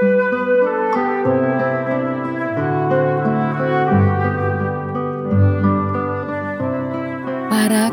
[0.00, 0.08] Para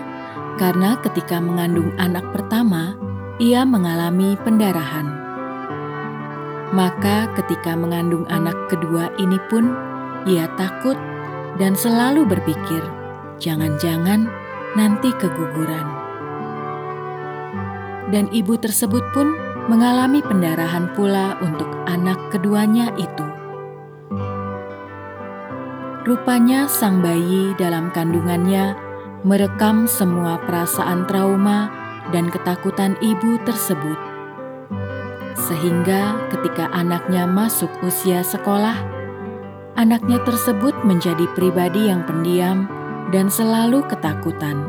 [0.56, 2.96] karena ketika mengandung anak pertama,
[3.42, 5.12] ia mengalami pendarahan.
[6.72, 9.74] Maka, ketika mengandung anak kedua ini pun,
[10.26, 10.98] ia takut
[11.56, 12.84] dan selalu berpikir,
[13.40, 14.28] "Jangan-jangan
[14.74, 15.88] nanti keguguran."
[18.10, 19.34] Dan ibu tersebut pun
[19.66, 23.26] mengalami pendarahan pula untuk anak keduanya itu.
[26.06, 28.78] Rupanya, sang bayi dalam kandungannya
[29.26, 31.74] merekam semua perasaan trauma
[32.14, 33.98] dan ketakutan ibu tersebut
[35.46, 38.74] sehingga ketika anaknya masuk usia sekolah,
[39.76, 42.68] anaknya tersebut menjadi pribadi yang pendiam
[43.12, 44.64] dan selalu ketakutan.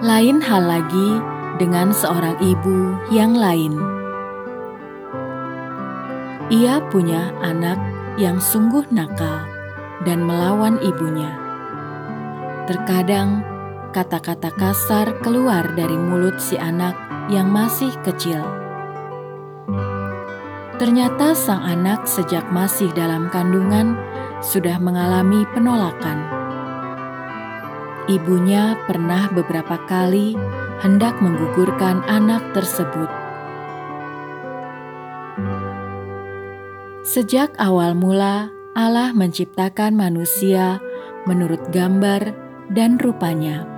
[0.00, 1.18] Lain hal lagi
[1.58, 3.74] dengan seorang ibu yang lain.
[6.52, 7.78] Ia punya anak
[8.14, 9.42] yang sungguh nakal
[10.06, 11.34] dan melawan ibunya.
[12.70, 13.42] Terkadang
[13.90, 16.94] kata-kata kasar keluar dari mulut si anak
[17.32, 18.63] yang masih kecil.
[20.74, 23.94] Ternyata sang anak sejak masih dalam kandungan
[24.42, 26.26] sudah mengalami penolakan.
[28.10, 30.36] Ibunya pernah beberapa kali
[30.82, 33.08] hendak menggugurkan anak tersebut.
[37.06, 40.82] Sejak awal mula, Allah menciptakan manusia
[41.24, 42.34] menurut gambar
[42.74, 43.74] dan rupanya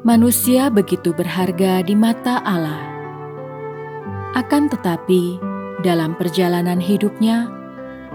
[0.00, 2.89] manusia begitu berharga di mata Allah.
[4.30, 5.42] Akan tetapi,
[5.82, 7.50] dalam perjalanan hidupnya,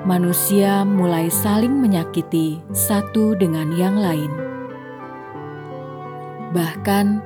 [0.08, 4.32] manusia mulai saling menyakiti satu dengan yang lain.
[6.56, 7.20] Bahkan,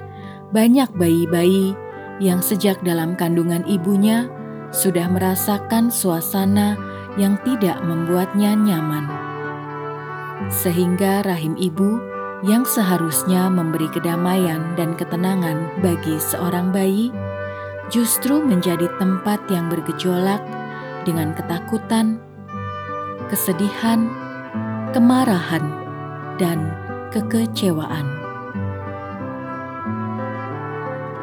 [0.50, 1.78] banyak bayi-bayi
[2.18, 4.26] yang sejak dalam kandungan ibunya
[4.74, 6.74] sudah merasakan suasana
[7.22, 9.06] yang tidak membuatnya nyaman,
[10.50, 12.02] sehingga rahim ibu
[12.42, 17.14] yang seharusnya memberi kedamaian dan ketenangan bagi seorang bayi,
[17.90, 20.42] justru menjadi tempat yang bergejolak
[21.04, 22.22] dengan ketakutan,
[23.30, 24.10] kesedihan,
[24.94, 25.66] kemarahan,
[26.38, 26.74] dan
[27.14, 28.06] kekecewaan.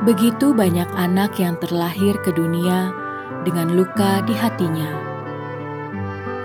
[0.06, 2.94] Begitu banyak anak yang terlahir ke dunia
[3.43, 4.91] dengan luka di hatinya.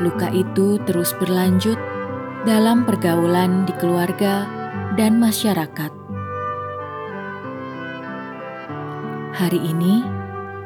[0.01, 1.77] Luka itu terus berlanjut
[2.41, 4.49] dalam pergaulan di keluarga
[4.97, 6.00] dan masyarakat.
[9.41, 10.05] Hari ini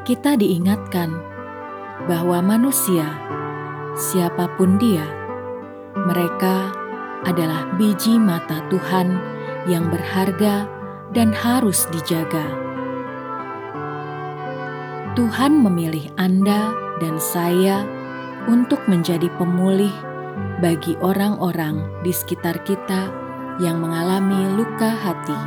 [0.03, 1.07] kita diingatkan
[2.11, 3.07] bahwa manusia,
[3.95, 5.07] siapa pun dia,
[5.95, 6.75] mereka
[7.23, 9.15] adalah biji mata Tuhan
[9.71, 10.67] yang berharga
[11.15, 12.43] dan harus dijaga.
[15.15, 17.87] Tuhan memilih Anda dan saya
[18.51, 19.95] untuk menjadi pemulih
[20.59, 23.07] bagi orang-orang di sekitar kita
[23.63, 25.39] yang mengalami luka hati.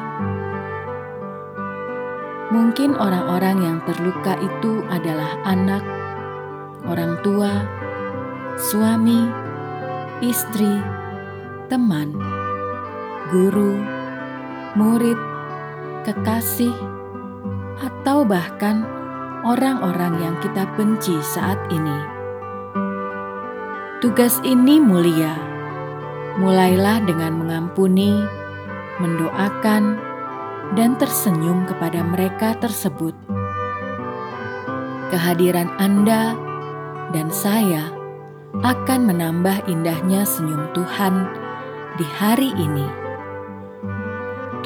[2.49, 5.85] Mungkin orang-orang yang terluka itu adalah anak,
[6.89, 7.69] orang tua,
[8.57, 9.29] suami,
[10.25, 10.81] istri,
[11.69, 12.17] teman,
[13.29, 13.77] guru,
[14.81, 15.21] murid,
[16.09, 16.73] kekasih,
[17.85, 18.81] atau bahkan
[19.45, 21.99] orang-orang yang kita benci saat ini.
[24.01, 25.37] Tugas ini mulia.
[26.41, 28.25] Mulailah dengan mengampuni,
[29.05, 30.08] mendoakan,
[30.77, 33.17] dan tersenyum kepada mereka tersebut.
[35.09, 36.37] Kehadiran Anda
[37.17, 37.89] dan saya
[38.61, 41.25] akan menambah indahnya senyum Tuhan
[41.97, 42.85] di hari ini.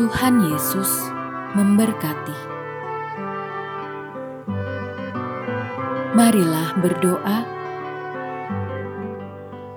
[0.01, 0.91] Tuhan Yesus
[1.55, 2.39] memberkati.
[6.13, 7.39] Marilah berdoa.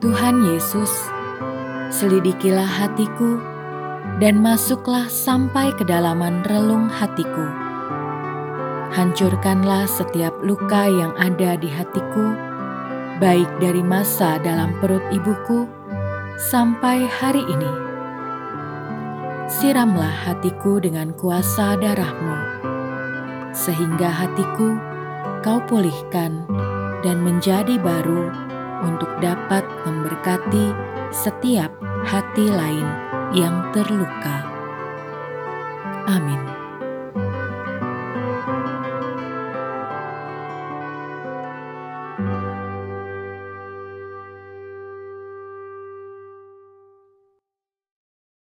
[0.03, 0.91] Tuhan Yesus,
[1.89, 3.54] selidikilah hatiku
[4.23, 7.51] dan masuklah sampai kedalaman relung hatiku.
[8.95, 12.31] Hancurkanlah setiap luka yang ada di hatiku,
[13.19, 15.67] baik dari masa dalam perut ibuku
[16.39, 17.71] sampai hari ini.
[19.51, 22.37] Siramlah hatiku dengan kuasa darahmu,
[23.51, 24.79] sehingga hatiku
[25.43, 26.47] kau pulihkan
[27.03, 28.31] dan menjadi baru
[28.87, 30.71] untuk dapat memberkati
[31.11, 31.69] setiap
[32.07, 33.04] hati lain
[33.35, 34.47] yang terluka.
[36.07, 36.54] Amin.